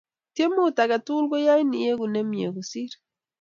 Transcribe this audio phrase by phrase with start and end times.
[0.35, 2.91] Tiemut age tugul ko yain iegu nemie kosir